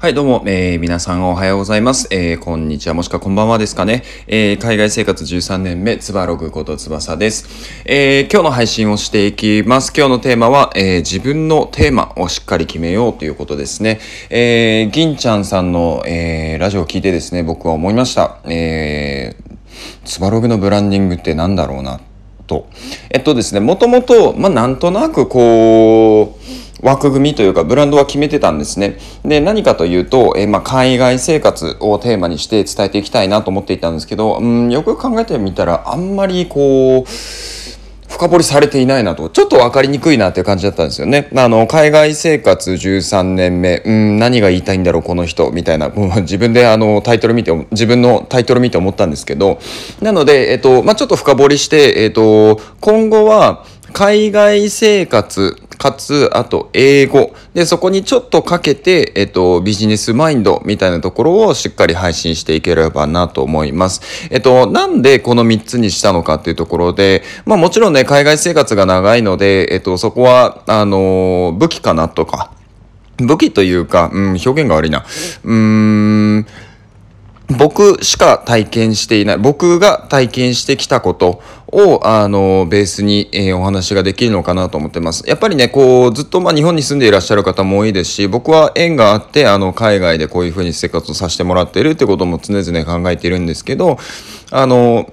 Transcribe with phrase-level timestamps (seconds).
[0.00, 2.06] はい、どうも、えー、皆さんおはようございます。
[2.12, 4.04] えー、こんにちは、もしくはこんばんはですかね。
[4.28, 7.48] えー、海外生活13年目、つばログことつばさです。
[7.84, 9.92] え、今日の配信をしていきます。
[9.92, 13.98] 今日のテーマは、え、自分のテーマをしっかり決めようということですね。
[14.30, 18.38] え、銀ちゃんさんの、え、ラジオを聞いてですね、僕は思いました。
[18.44, 19.56] えー、
[20.04, 21.98] つばログのブランディングって何だろうな、
[22.46, 22.68] と。
[23.10, 28.98] えっとですね、もともと、まあ、なんとなくこう、枠組みというかブランドは決めてたんですね。
[29.24, 37.10] で、何かというと、えー、まあ、海外生活をテーマにして伝えていきたいなと思っていたんですけど、うん、よく考えてみたら、あんまりこう、
[38.08, 41.28] 深掘りされていないなと、ちょっと分かりにくいなっていう感じだったんですよね。
[41.36, 49.58] あの、海外生活13年目、うん、何が言いたいんだろう、この人、みたいな、自分であの、タイトル見て、自分のタイトル見て思ったんですけど、
[50.00, 57.32] なので、えっと、まあ、ちょっと深掘りして、えっと、今後は、海外生活、かつ、あと英語。
[57.54, 64.28] で、そこにちょっとかけて、えっと、ビジネスマインドみたいなところをしっかり配信していければなと思います。
[64.30, 72.50] えっと、なんでこの3つにしたのかっていうところで、まあもちろんね、海外生活が長いので、えっと、そこは、あの、武器かなとか、
[73.18, 75.04] 武器というか、うん、表現が悪いな。
[75.44, 75.54] うー
[76.40, 76.46] ん、
[77.56, 81.40] 僕しか体験していない、僕が体験してきたこと
[81.72, 85.24] を、あの、ベースに、えー、お話ができるのかなと思ってます。
[85.26, 93.98] やっぱりね、こう、ずっとまあ日本に住んでいらっしゃる方も多いですし、僕は縁があって、あの、海外でこういうふうに生活をさせてもらっているってことも常々考えているんですけど、
[94.50, 95.10] あの、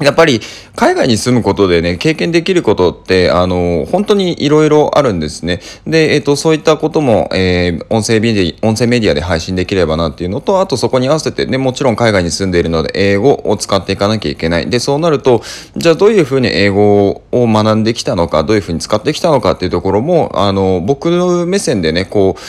[0.00, 0.40] やっぱり
[0.74, 5.60] 海外に住むことでね、経験できることって、あの、本当にいろいろあるんですね。
[5.86, 14.70] で、えっ、と、そういったことも、えー、音声メディ、音声メディアで配信できればなっていうのと、あとそこに合わせてね、もちろん海外に住んでいるので、英語を使っていかなきゃいけない。
[14.70, 15.42] で、そうなると、
[15.76, 22.40] じゃあどういうふうに英語を学んできたのか、どういうふうに使ってきたのかっていうところも、あの、僕の目線でね、こう、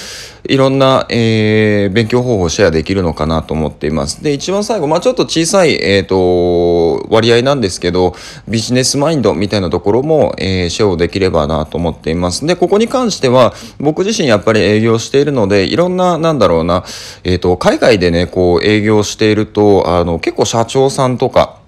[0.46, 4.22] いろんな、えー、勉強方法をシェアできるのかなと思っています。
[4.22, 8.14] で、一番最後、まあちょっと小さい、えっ、ー、と、割合なんですけど、
[8.48, 12.46] ビジネスマインドみたいなところも、えー、シェアをできればなと思っています。
[12.46, 16.84] で、ここに関しては、僕自身やっぱり営業しているので、いろんな、なんだろうな、
[17.24, 21.63] えっ、ー、と、海外でね、こう営業していると、あの、結構社長さんとか、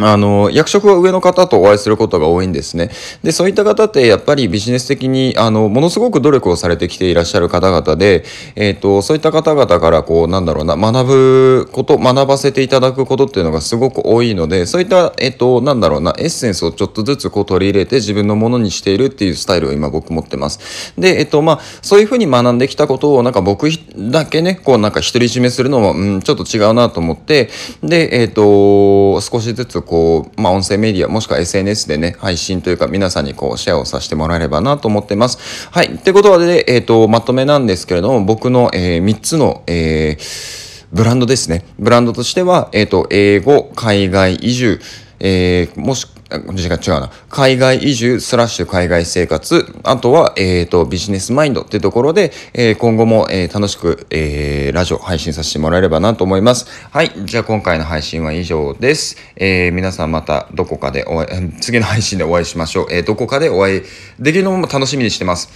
[0.00, 2.90] あの、役職は上の方とお会いすることが多いんですね。
[3.22, 20.92] で、そういった方ってやっぱりビジネス的に、あの、ものすごく努力をされてきていらっしゃる方々で、えっ、ー、と、そういった方々からこう、なんだろうな、学ぶこと、学ばせていただくことっていうのがすごく多いので、そういった、えっ、ー、と、なんだろうな、エッセンスをちょっとずつこう取り入れて自分のものにしているっていうスタイルを今僕持ってます。
[20.98, 27.50] で、えっ、ー、と、まあ、そういうふうに学んできたことをなんか僕だけね、こうなんか独り占めするのも、うん、ちょっと違うなと思って、
[27.82, 35.68] で、えっ、と、少しずつこう、まあ、音声メディアもしくは SNS でね、配信というか皆さんにこうシェアをさせてもらえればなと思ってます。
[35.70, 35.94] はい。
[35.94, 41.64] ってことで、えっ、ー、と、まとめなんですけれども、僕の、えー、3つの、えー、ブランドですね。
[41.78, 44.78] ブランドとしては、えっ、ー、と、英語、海外移住、
[45.20, 47.10] えー、もし違うな。
[47.30, 56.66] 海外移住スラッシュ海外生活、あとは、えっ、ー、と、ビジネスマインドってところで、えー、今後も、えー、楽しく、えー、ラジオ配信させてもらえればなと思います。
[56.90, 57.12] はい。
[57.24, 59.16] じゃあ今回の配信は以上です。
[59.36, 62.86] えー、皆さんまたどこかでお会い、次の配信でお会いしましょう。
[62.90, 63.82] えー、どこかでお会い
[64.18, 65.50] できるのも楽しみにしてます。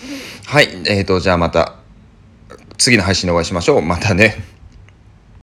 [0.47, 0.69] はい。
[0.87, 1.75] えっ、ー、と、じゃあまた、
[2.79, 3.83] 次の配信でお会いしましょう。
[3.83, 4.52] またね。